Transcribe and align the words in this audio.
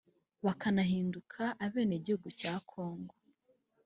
bakanahinduka 0.45 1.41
abene 1.65 1.95
gihugu 2.05 2.27
cya 2.39 2.53
congo. 2.69 3.15